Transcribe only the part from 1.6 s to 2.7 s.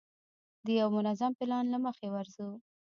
له مخې ورځو.